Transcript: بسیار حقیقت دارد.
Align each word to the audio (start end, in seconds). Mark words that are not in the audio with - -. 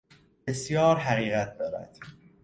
بسیار 0.47 0.97
حقیقت 0.97 1.57
دارد. 1.57 1.97